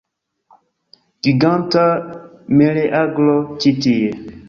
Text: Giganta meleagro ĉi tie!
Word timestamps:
Giganta 1.27 1.85
meleagro 2.59 3.41
ĉi 3.63 3.79
tie! 3.87 4.15